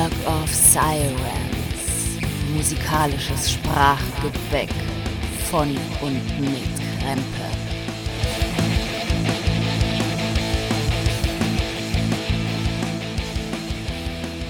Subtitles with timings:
[0.00, 2.20] Work of Sirens.
[2.54, 4.70] Musikalisches Sprachgebäck
[5.50, 7.22] von und mit Krempe.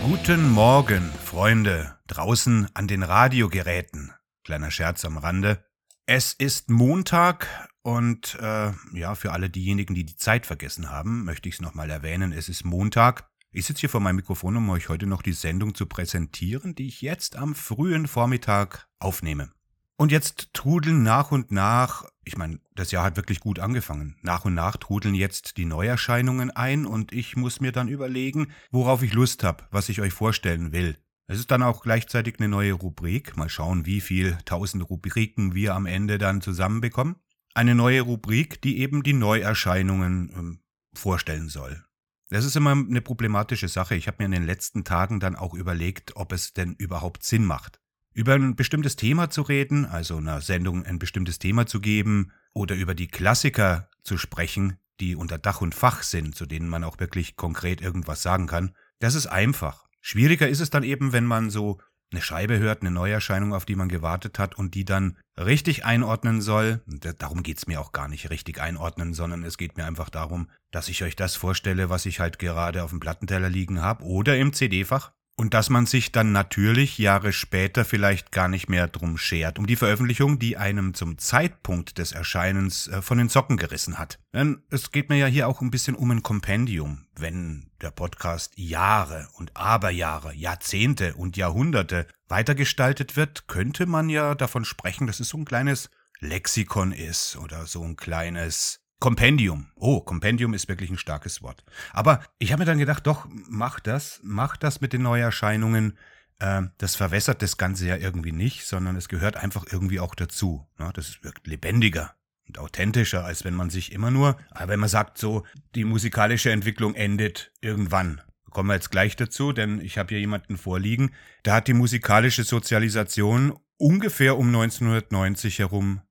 [0.05, 4.13] Guten Morgen, Freunde, draußen an den Radiogeräten.
[4.45, 5.65] Kleiner Scherz am Rande.
[6.07, 7.49] Es ist Montag
[7.83, 11.91] und äh, ja, für alle diejenigen, die die Zeit vergessen haben, möchte ich es nochmal
[11.91, 12.31] erwähnen.
[12.31, 15.75] Es ist Montag, ich sitze hier vor meinem Mikrofon, um euch heute noch die Sendung
[15.75, 19.51] zu präsentieren, die ich jetzt am frühen Vormittag aufnehme.
[19.97, 24.47] Und jetzt trudeln nach und nach, ich meine, das Jahr hat wirklich gut angefangen, nach
[24.47, 29.13] und nach trudeln jetzt die Neuerscheinungen ein und ich muss mir dann überlegen, worauf ich
[29.13, 30.97] Lust habe, was ich euch vorstellen will.
[31.27, 33.37] Es ist dann auch gleichzeitig eine neue Rubrik.
[33.37, 37.17] Mal schauen, wie viel tausend Rubriken wir am Ende dann zusammenbekommen.
[37.55, 40.61] Eine neue Rubrik, die eben die Neuerscheinungen ähm,
[40.95, 41.85] vorstellen soll.
[42.31, 43.97] Das ist immer eine problematische Sache.
[43.97, 47.45] Ich habe mir in den letzten Tagen dann auch überlegt, ob es denn überhaupt Sinn
[47.45, 47.81] macht.
[48.13, 52.77] Über ein bestimmtes Thema zu reden, also einer Sendung ein bestimmtes Thema zu geben oder
[52.77, 57.01] über die Klassiker zu sprechen, die unter Dach und Fach sind, zu denen man auch
[57.01, 59.87] wirklich konkret irgendwas sagen kann, das ist einfach.
[60.01, 61.81] Schwieriger ist es dann eben, wenn man so
[62.13, 66.41] eine Scheibe hört, eine Neuerscheinung, auf die man gewartet hat und die dann richtig einordnen
[66.41, 66.83] soll.
[67.19, 70.89] Darum geht's mir auch gar nicht richtig einordnen, sondern es geht mir einfach darum, dass
[70.89, 74.53] ich euch das vorstelle, was ich halt gerade auf dem Plattenteller liegen habe oder im
[74.53, 79.59] CD-Fach und dass man sich dann natürlich Jahre später vielleicht gar nicht mehr drum schert,
[79.59, 84.19] um die Veröffentlichung, die einem zum Zeitpunkt des Erscheinens äh, von den Socken gerissen hat.
[84.35, 87.07] Denn es geht mir ja hier auch ein bisschen um ein Kompendium.
[87.17, 94.67] Wenn der Podcast Jahre und Aberjahre, Jahrzehnte und Jahrhunderte weitergestaltet wird, könnte man ja davon
[94.67, 99.69] sprechen, dass es so ein kleines Lexikon ist oder so ein kleines Kompendium.
[99.77, 101.65] Oh, Kompendium ist wirklich ein starkes Wort.
[101.93, 105.97] Aber ich habe mir dann gedacht, doch, mach das, mach das mit den Neuerscheinungen.
[106.39, 110.69] Äh, das verwässert das Ganze ja irgendwie nicht, sondern es gehört einfach irgendwie auch dazu.
[110.79, 110.91] Ne?
[110.95, 112.15] Das wirkt lebendiger
[112.47, 116.53] und authentischer, als wenn man sich immer nur, äh, wenn man sagt so, die musikalische
[116.53, 118.21] Entwicklung endet irgendwann.
[118.51, 122.45] Kommen wir jetzt gleich dazu, denn ich habe hier jemanden vorliegen, da hat die musikalische
[122.45, 126.03] Sozialisation ungefähr um 1990 herum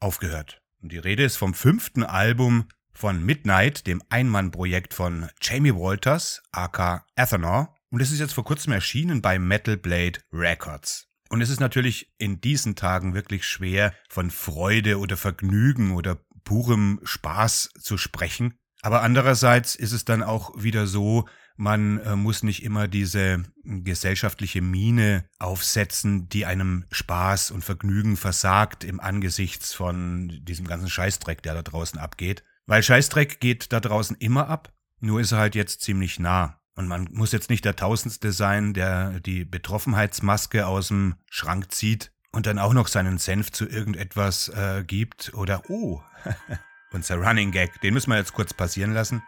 [0.00, 0.61] aufgehört.
[0.82, 7.06] Und die Rede ist vom fünften Album von Midnight, dem Einmannprojekt von Jamie Walters, aka
[7.14, 7.74] Athanor.
[7.90, 11.06] Und es ist jetzt vor kurzem erschienen bei Metal Blade Records.
[11.28, 17.00] Und es ist natürlich in diesen Tagen wirklich schwer, von Freude oder Vergnügen oder purem
[17.04, 18.58] Spaß zu sprechen.
[18.82, 24.62] Aber andererseits ist es dann auch wieder so, man äh, muss nicht immer diese gesellschaftliche
[24.62, 31.54] Mine aufsetzen, die einem Spaß und Vergnügen versagt im Angesichts von diesem ganzen Scheißdreck, der
[31.54, 32.44] da draußen abgeht.
[32.66, 36.60] Weil Scheißdreck geht da draußen immer ab, nur ist er halt jetzt ziemlich nah.
[36.74, 42.12] Und man muss jetzt nicht der Tausendste sein, der die Betroffenheitsmaske aus dem Schrank zieht
[42.30, 46.02] und dann auch noch seinen Senf zu irgendetwas äh, gibt oder, oh,
[46.92, 49.22] unser Running Gag, den müssen wir jetzt kurz passieren lassen.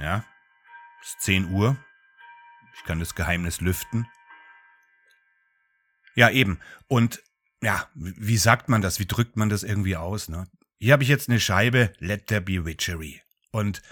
[0.00, 0.24] Ja,
[1.02, 1.76] es ist 10 Uhr.
[2.74, 4.06] Ich kann das Geheimnis lüften.
[6.14, 6.58] Ja, eben.
[6.88, 7.22] Und
[7.62, 8.98] ja, wie sagt man das?
[8.98, 10.28] Wie drückt man das irgendwie aus?
[10.28, 10.46] Ne?
[10.78, 13.20] Hier habe ich jetzt eine Scheibe Let There Be Witchery.
[13.50, 13.82] Und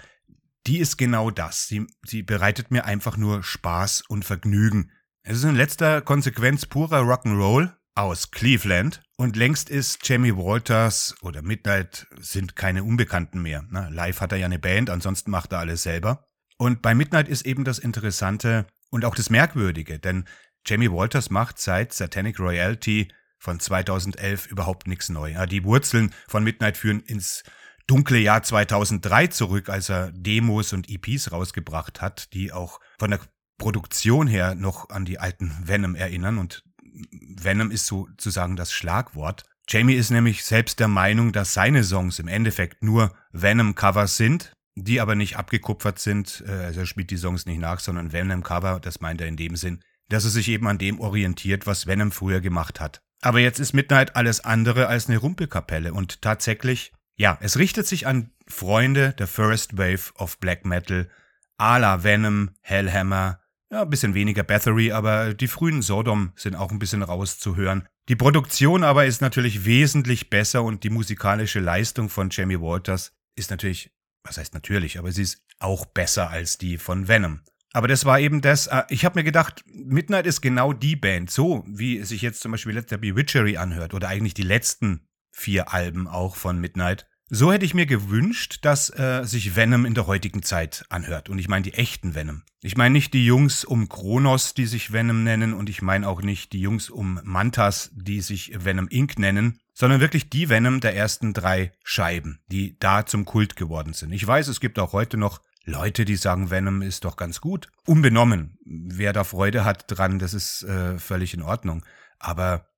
[0.65, 1.67] die ist genau das.
[1.67, 4.91] Sie, sie bereitet mir einfach nur Spaß und Vergnügen.
[5.21, 11.41] Es ist in letzter Konsequenz purer Rock'n'Roll aus Cleveland und längst ist Jamie Walters oder
[11.41, 13.63] Midnight sind keine Unbekannten mehr.
[13.69, 13.89] Ne?
[13.91, 16.25] Live hat er ja eine Band, ansonsten macht er alles selber.
[16.57, 20.25] Und bei Midnight ist eben das Interessante und auch das Merkwürdige, denn
[20.65, 25.31] Jamie Walters macht seit Satanic Royalty von 2011 überhaupt nichts neu.
[25.31, 27.43] Ja, die Wurzeln von Midnight führen ins
[27.87, 33.19] dunkle Jahr 2003 zurück, als er Demos und EPs rausgebracht hat, die auch von der
[33.57, 36.63] Produktion her noch an die alten Venom erinnern und
[37.11, 39.45] Venom ist sozusagen das Schlagwort.
[39.67, 44.99] Jamie ist nämlich selbst der Meinung, dass seine Songs im Endeffekt nur Venom-Covers sind, die
[44.99, 46.43] aber nicht abgekupfert sind.
[46.47, 49.55] Äh, also er spielt die Songs nicht nach, sondern Venom-Cover, das meint er in dem
[49.55, 53.01] Sinn, dass er sich eben an dem orientiert, was Venom früher gemacht hat.
[53.21, 58.07] Aber jetzt ist Midnight alles andere als eine Rumpelkapelle und tatsächlich, ja, es richtet sich
[58.07, 61.09] an Freunde der First Wave of Black Metal,
[61.57, 63.38] a la Venom, Hellhammer,
[63.71, 67.87] ja, ein bisschen weniger Bathory, aber die frühen Sodom sind auch ein bisschen rauszuhören.
[68.07, 73.51] Die Produktion aber ist natürlich wesentlich besser und die musikalische Leistung von Jamie Walters ist
[73.51, 73.91] natürlich,
[74.23, 77.41] was heißt natürlich, aber sie ist auch besser als die von Venom.
[77.71, 81.29] Aber das war eben das, äh, ich habe mir gedacht, Midnight ist genau die Band,
[81.29, 85.07] so wie sich jetzt zum Beispiel Let There Be Witchery anhört oder eigentlich die letzten
[85.31, 87.07] vier Alben auch von Midnight.
[87.31, 91.29] So hätte ich mir gewünscht, dass äh, sich Venom in der heutigen Zeit anhört.
[91.29, 92.41] Und ich meine die echten Venom.
[92.61, 96.23] Ich meine nicht die Jungs um Kronos, die sich Venom nennen, und ich meine auch
[96.23, 99.19] nicht die Jungs um Mantas, die sich Venom Inc.
[99.19, 104.11] nennen, sondern wirklich die Venom der ersten drei Scheiben, die da zum Kult geworden sind.
[104.11, 107.67] Ich weiß, es gibt auch heute noch Leute, die sagen, Venom ist doch ganz gut.
[107.85, 108.57] Unbenommen.
[108.65, 111.85] Wer da Freude hat dran, das ist äh, völlig in Ordnung.
[112.17, 112.68] Aber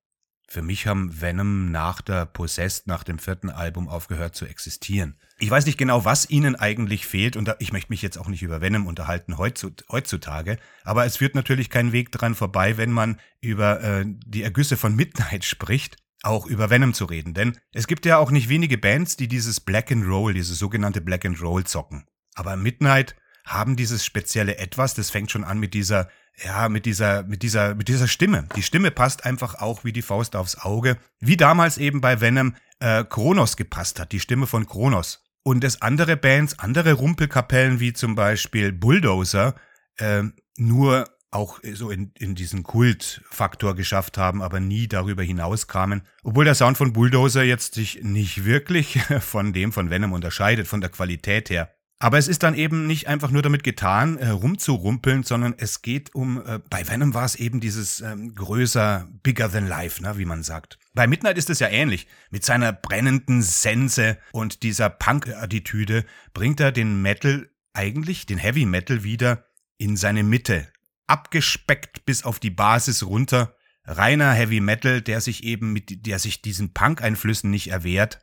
[0.52, 5.16] für mich haben Venom nach der Possessed, nach dem vierten Album aufgehört zu existieren.
[5.38, 8.42] Ich weiß nicht genau, was ihnen eigentlich fehlt und ich möchte mich jetzt auch nicht
[8.42, 13.82] über Venom unterhalten heutzutage, aber es führt natürlich kein Weg dran vorbei, wenn man über
[13.82, 17.32] äh, die Ergüsse von Midnight spricht, auch über Venom zu reden.
[17.32, 21.00] Denn es gibt ja auch nicht wenige Bands, die dieses Black and Roll, dieses sogenannte
[21.00, 22.04] Black and Roll zocken.
[22.34, 26.08] Aber Midnight haben dieses spezielle Etwas, das fängt schon an mit dieser
[26.44, 28.48] ja, mit dieser, mit dieser, mit dieser Stimme.
[28.56, 32.54] Die Stimme passt einfach auch wie die Faust aufs Auge, wie damals eben bei Venom
[32.80, 35.24] äh, Kronos gepasst hat, die Stimme von Kronos.
[35.44, 39.54] Und es andere Bands, andere Rumpelkapellen wie zum Beispiel Bulldozer,
[39.96, 40.22] äh,
[40.56, 46.02] nur auch so in, in diesen Kultfaktor geschafft haben, aber nie darüber hinaus kamen.
[46.22, 50.80] Obwohl der Sound von Bulldozer jetzt sich nicht wirklich von dem von Venom unterscheidet, von
[50.80, 51.74] der Qualität her.
[52.02, 56.12] Aber es ist dann eben nicht einfach nur damit getan, äh, rumzurumpeln, sondern es geht
[56.16, 60.24] um, äh, bei Venom war es eben dieses ähm, größer, bigger than life, ne, wie
[60.24, 60.80] man sagt.
[60.94, 62.08] Bei Midnight ist es ja ähnlich.
[62.30, 66.04] Mit seiner brennenden Sense und dieser Punk-Attitüde
[66.34, 69.44] bringt er den Metal, eigentlich den Heavy Metal wieder
[69.78, 70.66] in seine Mitte.
[71.06, 73.54] Abgespeckt bis auf die Basis runter.
[73.84, 78.18] Reiner Heavy Metal, der sich eben mit, der sich diesen Punk-Einflüssen nicht erwehrt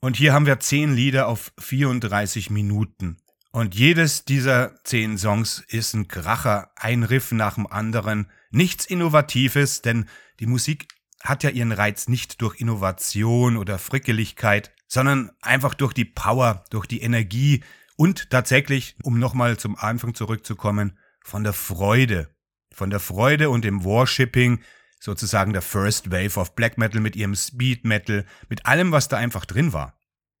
[0.00, 3.18] und hier haben wir zehn Lieder auf 34 Minuten.
[3.50, 8.30] Und jedes dieser zehn Songs ist ein Kracher, ein Riff nach dem anderen.
[8.50, 10.06] Nichts Innovatives, denn
[10.38, 10.88] die Musik
[11.22, 16.86] hat ja ihren Reiz nicht durch Innovation oder Frickeligkeit, sondern einfach durch die Power, durch
[16.86, 17.64] die Energie
[17.96, 22.30] und tatsächlich, um nochmal zum Anfang zurückzukommen, von der Freude.
[22.72, 24.60] Von der Freude und dem Worshipping,
[25.00, 29.16] sozusagen der First Wave of Black Metal mit ihrem Speed Metal, mit allem, was da
[29.16, 29.98] einfach drin war.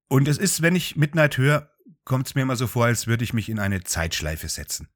[0.08, 1.70] Und es ist, wenn ich Midnight höre,
[2.04, 4.88] kommt es mir immer so vor, als würde ich mich in eine Zeitschleife setzen.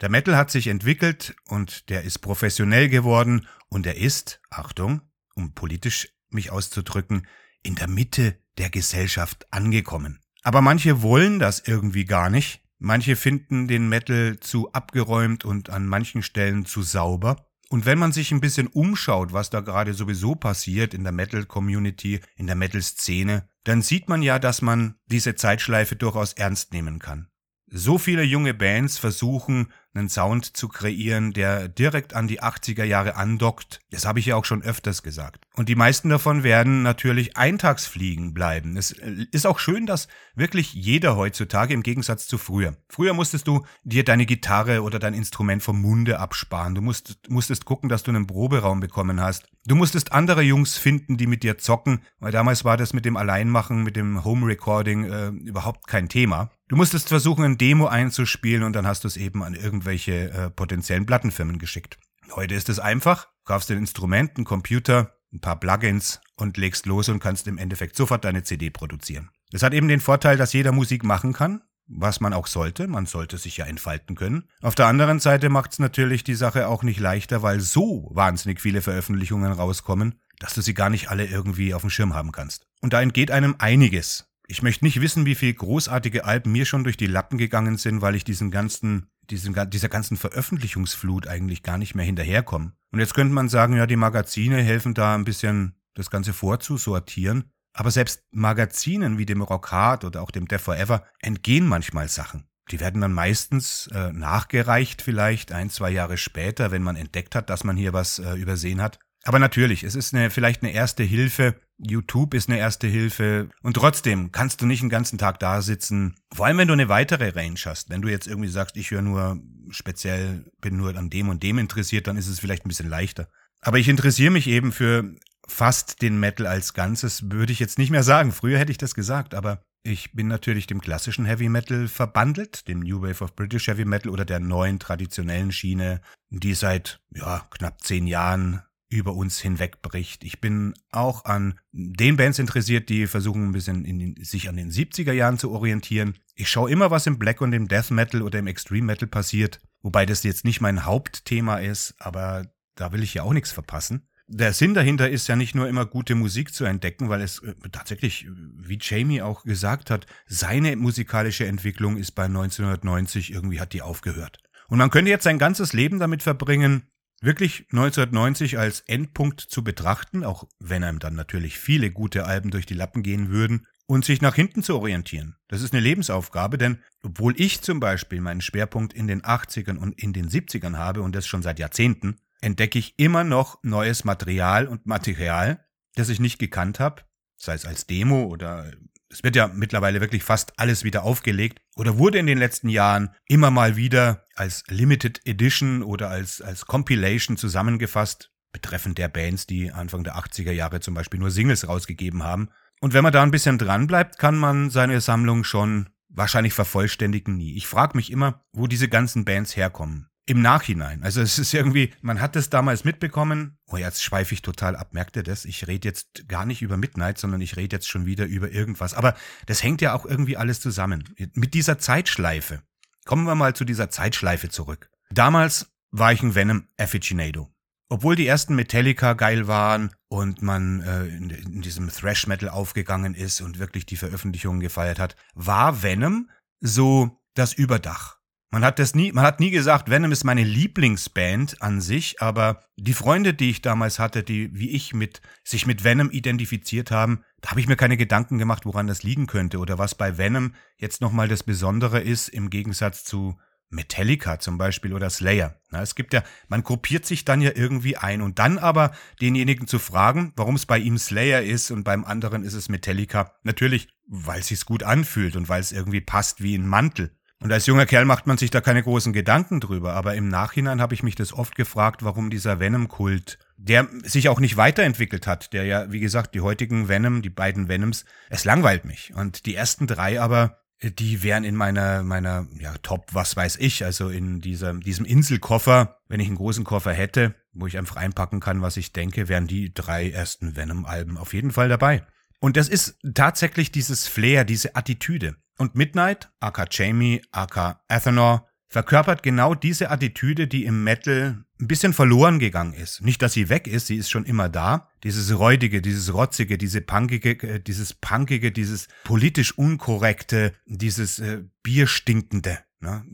[0.00, 5.02] Der Metal hat sich entwickelt und der ist professionell geworden und er ist, Achtung,
[5.34, 7.26] um politisch mich auszudrücken,
[7.62, 10.20] in der Mitte der Gesellschaft angekommen.
[10.42, 12.62] Aber manche wollen das irgendwie gar nicht.
[12.78, 17.49] Manche finden den Metal zu abgeräumt und an manchen Stellen zu sauber.
[17.72, 22.20] Und wenn man sich ein bisschen umschaut, was da gerade sowieso passiert in der Metal-Community,
[22.34, 27.28] in der Metal-Szene, dann sieht man ja, dass man diese Zeitschleife durchaus ernst nehmen kann.
[27.68, 33.16] So viele junge Bands versuchen, einen Sound zu kreieren, der direkt an die 80er Jahre
[33.16, 33.80] andockt.
[33.90, 35.46] Das habe ich ja auch schon öfters gesagt.
[35.56, 38.76] Und die meisten davon werden natürlich Eintagsfliegen bleiben.
[38.76, 42.76] Es äh, ist auch schön, dass wirklich jeder heutzutage im Gegensatz zu früher.
[42.88, 46.74] Früher musstest du dir deine Gitarre oder dein Instrument vom Munde absparen.
[46.74, 49.48] Du musst, musstest gucken, dass du einen Proberaum bekommen hast.
[49.66, 53.16] Du musstest andere Jungs finden, die mit dir zocken, weil damals war das mit dem
[53.16, 56.50] Alleinmachen, mit dem Home Recording äh, überhaupt kein Thema.
[56.68, 60.50] Du musstest versuchen, ein Demo einzuspielen und dann hast du es eben an irgendwelche äh,
[60.50, 61.98] potenziellen Plattenfirmen geschickt.
[62.32, 67.08] Heute ist es einfach, kaufst ein Instrument, einen Computer, ein paar Plugins und legst los
[67.08, 69.30] und kannst im Endeffekt sofort deine CD produzieren.
[69.52, 72.88] Das hat eben den Vorteil, dass jeder Musik machen kann, was man auch sollte.
[72.88, 74.44] Man sollte sich ja entfalten können.
[74.60, 78.60] Auf der anderen Seite macht es natürlich die Sache auch nicht leichter, weil so wahnsinnig
[78.60, 82.66] viele Veröffentlichungen rauskommen, dass du sie gar nicht alle irgendwie auf dem Schirm haben kannst.
[82.82, 84.26] Und da entgeht einem einiges.
[84.46, 88.02] Ich möchte nicht wissen, wie viele großartige Alben mir schon durch die Lappen gegangen sind,
[88.02, 92.72] weil ich diesen ganzen, diesen, dieser ganzen Veröffentlichungsflut eigentlich gar nicht mehr hinterherkomme.
[92.92, 97.44] Und jetzt könnte man sagen, ja, die Magazine helfen da ein bisschen das Ganze vorzusortieren.
[97.72, 102.48] Aber selbst Magazinen wie dem Rock Hard oder auch dem Death Forever entgehen manchmal Sachen.
[102.70, 107.50] Die werden dann meistens äh, nachgereicht, vielleicht ein, zwei Jahre später, wenn man entdeckt hat,
[107.50, 108.98] dass man hier was äh, übersehen hat.
[109.24, 111.54] Aber natürlich, es ist eine, vielleicht eine erste Hilfe.
[111.78, 113.50] YouTube ist eine erste Hilfe.
[113.62, 116.16] Und trotzdem kannst du nicht den ganzen Tag da sitzen.
[116.32, 117.90] Vor allem, wenn du eine weitere Range hast.
[117.90, 119.38] Wenn du jetzt irgendwie sagst, ich höre nur
[119.70, 123.28] speziell, bin nur an dem und dem interessiert, dann ist es vielleicht ein bisschen leichter.
[123.60, 125.14] Aber ich interessiere mich eben für
[125.46, 128.32] fast den Metal als Ganzes, würde ich jetzt nicht mehr sagen.
[128.32, 132.80] Früher hätte ich das gesagt, aber ich bin natürlich dem klassischen Heavy Metal verbandelt, dem
[132.80, 136.00] New Wave of British Heavy Metal oder der neuen traditionellen Schiene,
[136.30, 140.24] die seit ja, knapp zehn Jahren über uns hinwegbricht.
[140.24, 144.70] Ich bin auch an den Bands interessiert, die versuchen ein bisschen den, sich an den
[144.70, 146.16] 70er Jahren zu orientieren.
[146.34, 149.60] Ich schaue immer, was im Black und im Death Metal oder im Extreme Metal passiert,
[149.82, 154.08] wobei das jetzt nicht mein Hauptthema ist, aber da will ich ja auch nichts verpassen.
[154.26, 157.54] der Sinn dahinter ist ja nicht nur immer gute Musik zu entdecken, weil es äh,
[157.70, 163.82] tatsächlich, wie Jamie auch gesagt hat, seine musikalische Entwicklung ist bei 1990 irgendwie hat die
[163.82, 164.38] aufgehört.
[164.68, 166.84] Und man könnte jetzt sein ganzes Leben damit verbringen,
[167.20, 172.66] wirklich 1990 als Endpunkt zu betrachten, auch wenn einem dann natürlich viele gute Alben durch
[172.66, 175.34] die Lappen gehen würden, und sich nach hinten zu orientieren.
[175.48, 180.00] Das ist eine Lebensaufgabe, denn obwohl ich zum Beispiel meinen Schwerpunkt in den 80ern und
[180.00, 184.68] in den 70ern habe und das schon seit Jahrzehnten, entdecke ich immer noch neues Material
[184.68, 187.02] und Material, das ich nicht gekannt habe,
[187.36, 188.70] sei es als Demo oder
[189.10, 193.10] es wird ja mittlerweile wirklich fast alles wieder aufgelegt oder wurde in den letzten Jahren
[193.26, 199.72] immer mal wieder als Limited Edition oder als, als Compilation zusammengefasst, betreffend der Bands, die
[199.72, 202.50] Anfang der 80er Jahre zum Beispiel nur Singles rausgegeben haben.
[202.80, 207.36] Und wenn man da ein bisschen dran bleibt, kann man seine Sammlung schon wahrscheinlich vervollständigen
[207.36, 207.56] nie.
[207.56, 210.09] Ich frage mich immer, wo diese ganzen Bands herkommen.
[210.30, 211.02] Im Nachhinein.
[211.02, 213.58] Also es ist irgendwie, man hat das damals mitbekommen.
[213.66, 214.94] Oh, jetzt schweife ich total ab.
[214.94, 215.44] Merkt ihr das?
[215.44, 218.94] Ich rede jetzt gar nicht über Midnight, sondern ich rede jetzt schon wieder über irgendwas.
[218.94, 221.02] Aber das hängt ja auch irgendwie alles zusammen.
[221.34, 222.62] Mit dieser Zeitschleife.
[223.06, 224.88] Kommen wir mal zu dieser Zeitschleife zurück.
[225.10, 227.52] Damals war ich ein Venom Aficionado.
[227.88, 233.16] Obwohl die ersten Metallica geil waren und man äh, in, in diesem Thrash Metal aufgegangen
[233.16, 238.19] ist und wirklich die Veröffentlichungen gefeiert hat, war Venom so das Überdach.
[238.52, 242.64] Man hat das nie, man hat nie gesagt, Venom ist meine Lieblingsband an sich, aber
[242.76, 247.22] die Freunde, die ich damals hatte, die wie ich mit sich mit Venom identifiziert haben,
[247.40, 250.54] da habe ich mir keine Gedanken gemacht, woran das liegen könnte oder was bei Venom
[250.76, 253.38] jetzt nochmal das Besondere ist im Gegensatz zu
[253.68, 255.54] Metallica zum Beispiel oder Slayer.
[255.70, 258.90] Na, es gibt ja, man gruppiert sich dann ja irgendwie ein und dann aber
[259.20, 263.32] denjenigen zu fragen, warum es bei ihm Slayer ist und beim anderen ist es Metallica.
[263.44, 267.16] Natürlich, weil es sich gut anfühlt und weil es irgendwie passt wie ein Mantel.
[267.42, 270.80] Und als junger Kerl macht man sich da keine großen Gedanken drüber, aber im Nachhinein
[270.80, 275.54] habe ich mich das oft gefragt, warum dieser Venom-Kult, der sich auch nicht weiterentwickelt hat,
[275.54, 279.14] der ja, wie gesagt, die heutigen Venom, die beiden Venoms, es langweilt mich.
[279.14, 283.84] Und die ersten drei aber, die wären in meiner, meiner, ja, Top, was weiß ich,
[283.86, 288.40] also in dieser, diesem Inselkoffer, wenn ich einen großen Koffer hätte, wo ich einfach einpacken
[288.40, 292.04] kann, was ich denke, wären die drei ersten Venom-Alben auf jeden Fall dabei.
[292.38, 295.36] Und das ist tatsächlich dieses Flair, diese Attitüde.
[295.60, 301.92] Und Midnight, aka Jamie, aka Athenor, verkörpert genau diese Attitüde, die im Metal ein bisschen
[301.92, 303.02] verloren gegangen ist.
[303.02, 304.88] Nicht, dass sie weg ist, sie ist schon immer da.
[305.04, 312.60] Dieses räudige, dieses rotzige, diese punkige, äh, dieses punkige, dieses politisch unkorrekte, dieses äh, bierstinkende.
[312.80, 313.04] Ne?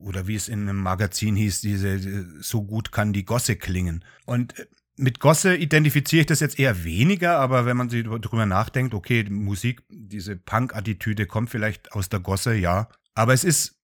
[0.00, 4.04] Oder wie es in einem Magazin hieß, diese so gut kann die Gosse klingen.
[4.26, 4.66] Und äh,
[5.02, 9.24] mit Gosse identifiziere ich das jetzt eher weniger, aber wenn man sich darüber nachdenkt, okay,
[9.28, 12.88] Musik, diese Punk-Attitüde kommt vielleicht aus der Gosse, ja.
[13.14, 13.80] Aber es ist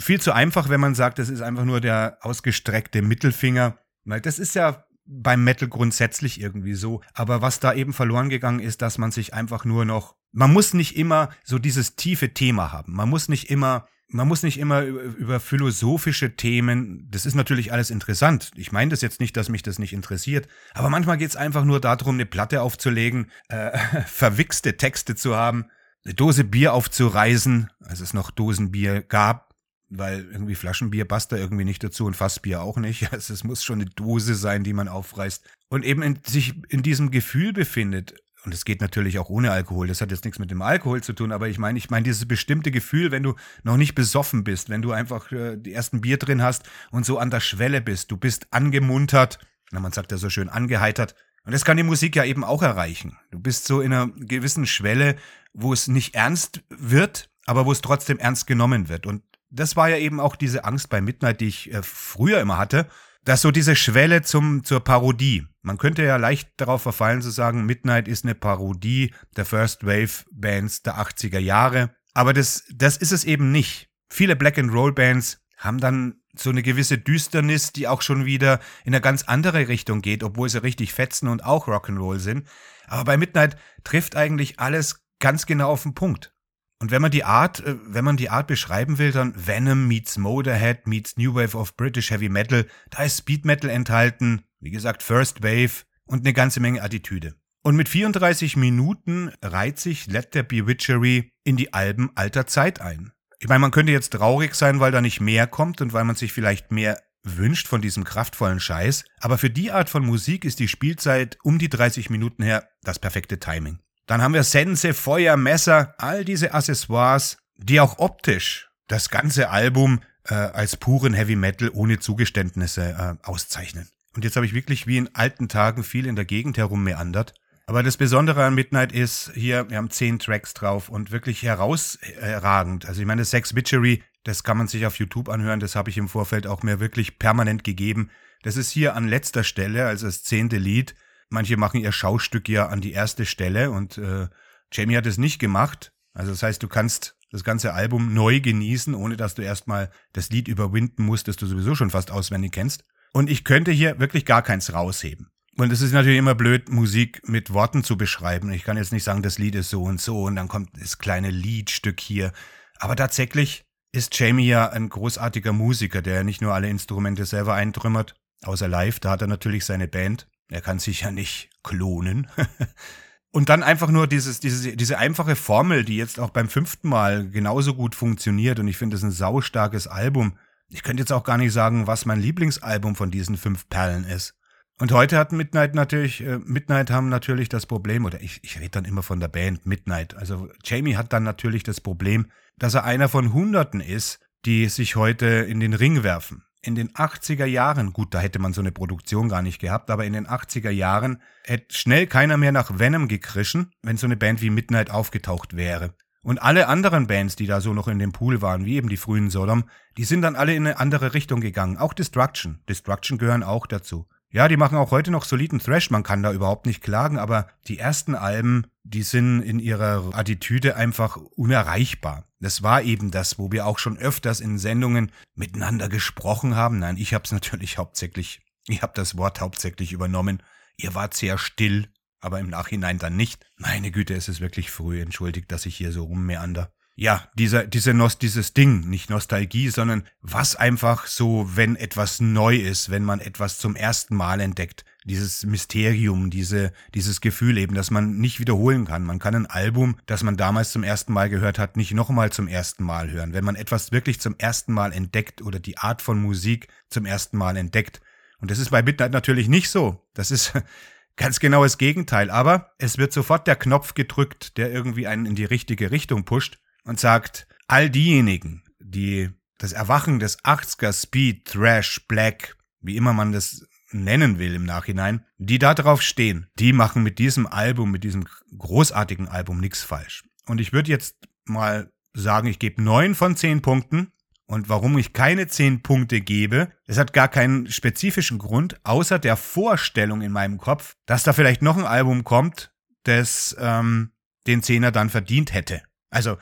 [0.00, 3.78] viel zu einfach, wenn man sagt, das ist einfach nur der ausgestreckte Mittelfinger.
[4.04, 7.02] Weil das ist ja beim Metal grundsätzlich irgendwie so.
[7.14, 10.74] Aber was da eben verloren gegangen ist, dass man sich einfach nur noch, man muss
[10.74, 12.94] nicht immer so dieses tiefe Thema haben.
[12.94, 17.90] Man muss nicht immer, man muss nicht immer über, philosophische Themen, das ist natürlich alles
[17.90, 18.50] interessant.
[18.56, 20.48] Ich meine das jetzt nicht, dass mich das nicht interessiert.
[20.74, 23.76] Aber manchmal geht es einfach nur darum, eine Platte aufzulegen, äh,
[24.06, 25.66] verwichste Texte zu haben,
[26.04, 29.54] eine Dose Bier aufzureisen, als es noch Dosenbier gab,
[29.88, 33.08] weil irgendwie Flaschenbier passt da irgendwie nicht dazu und Fassbier auch nicht.
[33.12, 36.82] Also es muss schon eine Dose sein, die man aufreißt und eben in, sich in
[36.82, 38.14] diesem Gefühl befindet.
[38.44, 39.86] Und es geht natürlich auch ohne Alkohol.
[39.86, 42.26] Das hat jetzt nichts mit dem Alkohol zu tun, aber ich meine, ich meine dieses
[42.26, 46.18] bestimmte Gefühl, wenn du noch nicht besoffen bist, wenn du einfach äh, die ersten Bier
[46.18, 49.38] drin hast und so an der Schwelle bist, du bist angemuntert,
[49.70, 51.14] na man sagt ja so schön angeheitert.
[51.44, 53.16] Und das kann die Musik ja eben auch erreichen.
[53.30, 55.16] Du bist so in einer gewissen Schwelle,
[55.52, 59.06] wo es nicht ernst wird, aber wo es trotzdem ernst genommen wird.
[59.06, 62.58] Und das war ja eben auch diese Angst bei Midnight, die ich äh, früher immer
[62.58, 62.88] hatte,
[63.24, 65.46] dass so diese Schwelle zum, zur Parodie.
[65.62, 70.24] Man könnte ja leicht darauf verfallen zu sagen, Midnight ist eine Parodie der First Wave
[70.32, 71.94] Bands der 80er Jahre.
[72.14, 73.88] Aber das, das ist es eben nicht.
[74.10, 78.58] Viele Black and Roll Bands haben dann so eine gewisse Düsternis, die auch schon wieder
[78.84, 82.48] in eine ganz andere Richtung geht, obwohl sie richtig fetzen und auch Rock'n'Roll sind.
[82.86, 86.34] Aber bei Midnight trifft eigentlich alles ganz genau auf den Punkt.
[86.82, 90.18] Und wenn man die Art, äh, wenn man die Art beschreiben will, dann Venom meets
[90.18, 95.04] Motorhead meets New Wave of British Heavy Metal, da ist Speed Metal enthalten, wie gesagt
[95.04, 97.36] First Wave und eine ganze Menge Attitüde.
[97.62, 102.80] Und mit 34 Minuten reiht sich Let There Be Witchery in die Alben alter Zeit
[102.80, 103.12] ein.
[103.38, 106.16] Ich meine, man könnte jetzt traurig sein, weil da nicht mehr kommt und weil man
[106.16, 110.58] sich vielleicht mehr wünscht von diesem kraftvollen Scheiß, aber für die Art von Musik ist
[110.58, 113.78] die Spielzeit um die 30 Minuten her das perfekte Timing.
[114.06, 120.00] Dann haben wir Sense, Feuer, Messer, all diese Accessoires, die auch optisch das ganze Album
[120.28, 123.88] äh, als puren Heavy Metal ohne Zugeständnisse äh, auszeichnen.
[124.14, 127.34] Und jetzt habe ich wirklich wie in alten Tagen viel in der Gegend herummeandert.
[127.66, 132.86] Aber das Besondere an Midnight ist, hier, wir haben zehn Tracks drauf und wirklich herausragend.
[132.86, 135.96] Also ich meine, Sex Witchery, das kann man sich auf YouTube anhören, das habe ich
[135.96, 138.10] im Vorfeld auch mir wirklich permanent gegeben.
[138.42, 140.94] Das ist hier an letzter Stelle, also das zehnte Lied.
[141.32, 144.28] Manche machen ihr Schaustück ja an die erste Stelle und äh,
[144.70, 145.92] Jamie hat es nicht gemacht.
[146.12, 150.28] Also das heißt, du kannst das ganze Album neu genießen, ohne dass du erstmal das
[150.28, 152.84] Lied überwinden musst, das du sowieso schon fast auswendig kennst.
[153.14, 155.30] Und ich könnte hier wirklich gar keins rausheben.
[155.56, 158.52] Und es ist natürlich immer blöd, Musik mit Worten zu beschreiben.
[158.52, 160.98] Ich kann jetzt nicht sagen, das Lied ist so und so und dann kommt das
[160.98, 162.32] kleine Liedstück hier.
[162.78, 168.14] Aber tatsächlich ist Jamie ja ein großartiger Musiker, der nicht nur alle Instrumente selber eintrümmert,
[168.42, 170.26] außer live, da hat er natürlich seine Band.
[170.52, 172.28] Er kann sich ja nicht klonen.
[173.32, 177.28] und dann einfach nur dieses, diese, diese einfache Formel, die jetzt auch beim fünften Mal
[177.30, 178.58] genauso gut funktioniert.
[178.58, 180.36] Und ich finde es ein saustarkes Album.
[180.68, 184.34] Ich könnte jetzt auch gar nicht sagen, was mein Lieblingsalbum von diesen fünf Perlen ist.
[184.78, 188.70] Und heute hat Midnight natürlich, äh, Midnight haben natürlich das Problem, oder ich, ich rede
[188.70, 190.14] dann immer von der Band Midnight.
[190.14, 192.26] Also Jamie hat dann natürlich das Problem,
[192.58, 196.44] dass er einer von Hunderten ist, die sich heute in den Ring werfen.
[196.64, 200.04] In den 80er Jahren, gut, da hätte man so eine Produktion gar nicht gehabt, aber
[200.04, 204.40] in den 80er Jahren hätte schnell keiner mehr nach Venom gekrischen, wenn so eine Band
[204.42, 205.92] wie Midnight aufgetaucht wäre.
[206.22, 208.96] Und alle anderen Bands, die da so noch in dem Pool waren, wie eben die
[208.96, 209.64] frühen Sodom,
[209.96, 211.78] die sind dann alle in eine andere Richtung gegangen.
[211.78, 212.60] Auch Destruction.
[212.68, 214.06] Destruction gehören auch dazu.
[214.34, 217.48] Ja, die machen auch heute noch soliden Thrash, man kann da überhaupt nicht klagen, aber
[217.68, 222.24] die ersten Alben, die sind in ihrer Attitüde einfach unerreichbar.
[222.40, 226.78] Das war eben das, wo wir auch schon öfters in Sendungen miteinander gesprochen haben.
[226.78, 230.42] Nein, ich hab's natürlich hauptsächlich, ich hab das Wort hauptsächlich übernommen.
[230.78, 231.88] Ihr wart sehr still,
[232.20, 233.44] aber im Nachhinein dann nicht.
[233.58, 236.72] Meine Güte, es ist wirklich früh, entschuldigt, dass ich hier so rummeander
[237.02, 242.54] ja, dieser, diese Nost, dieses Ding, nicht Nostalgie, sondern was einfach so, wenn etwas neu
[242.54, 247.90] ist, wenn man etwas zum ersten Mal entdeckt, dieses Mysterium, diese, dieses Gefühl eben, dass
[247.90, 249.02] man nicht wiederholen kann.
[249.02, 252.46] Man kann ein Album, das man damals zum ersten Mal gehört hat, nicht nochmal zum
[252.46, 253.32] ersten Mal hören.
[253.32, 257.36] Wenn man etwas wirklich zum ersten Mal entdeckt oder die Art von Musik zum ersten
[257.36, 258.00] Mal entdeckt.
[258.38, 260.00] Und das ist bei Midnight natürlich nicht so.
[260.14, 260.52] Das ist
[261.16, 262.30] ganz genau das Gegenteil.
[262.30, 266.61] Aber es wird sofort der Knopf gedrückt, der irgendwie einen in die richtige Richtung pusht
[266.84, 273.32] und sagt, all diejenigen, die das Erwachen des 80er Speed, Thrash, Black, wie immer man
[273.32, 278.04] das nennen will im Nachhinein, die da drauf stehen, die machen mit diesem Album, mit
[278.04, 280.24] diesem großartigen Album nichts falsch.
[280.46, 284.12] Und ich würde jetzt mal sagen, ich gebe neun von zehn Punkten.
[284.46, 289.36] Und warum ich keine zehn Punkte gebe, es hat gar keinen spezifischen Grund, außer der
[289.36, 292.70] Vorstellung in meinem Kopf, dass da vielleicht noch ein Album kommt,
[293.04, 294.10] das ähm,
[294.46, 295.82] den Zehner dann verdient hätte.
[296.10, 296.36] Also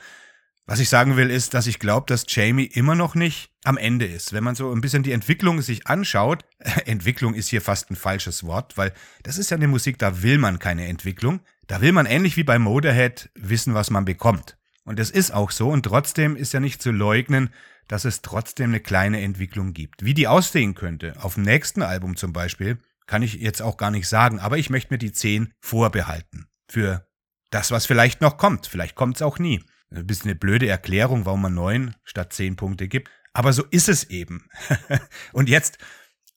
[0.65, 4.05] was ich sagen will, ist, dass ich glaube, dass Jamie immer noch nicht am Ende
[4.05, 4.31] ist.
[4.31, 6.45] Wenn man so ein bisschen die Entwicklung sich anschaut,
[6.85, 8.93] Entwicklung ist hier fast ein falsches Wort, weil
[9.23, 11.41] das ist ja eine Musik, da will man keine Entwicklung.
[11.67, 14.57] Da will man ähnlich wie bei Motorhead wissen, was man bekommt.
[14.83, 17.49] Und das ist auch so und trotzdem ist ja nicht zu leugnen,
[17.87, 20.03] dass es trotzdem eine kleine Entwicklung gibt.
[20.03, 23.91] Wie die aussehen könnte, auf dem nächsten Album zum Beispiel, kann ich jetzt auch gar
[23.91, 26.47] nicht sagen, aber ich möchte mir die 10 vorbehalten.
[26.69, 27.05] Für
[27.49, 28.67] das, was vielleicht noch kommt.
[28.67, 29.61] Vielleicht kommt es auch nie.
[29.93, 33.09] Ein bisschen eine blöde Erklärung, warum man neun statt zehn Punkte gibt.
[33.33, 34.49] Aber so ist es eben.
[35.33, 35.77] und jetzt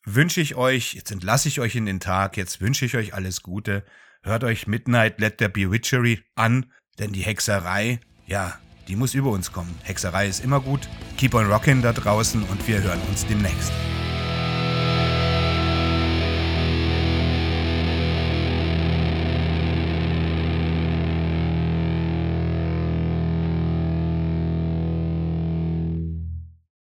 [0.04, 3.42] wünsche ich euch, jetzt entlasse ich euch in den Tag, jetzt wünsche ich euch alles
[3.42, 3.84] Gute.
[4.22, 9.30] Hört euch Midnight Let There Be Witchery an, denn die Hexerei, ja, die muss über
[9.30, 9.74] uns kommen.
[9.82, 10.88] Hexerei ist immer gut.
[11.16, 13.72] Keep on rockin' da draußen und wir hören uns demnächst.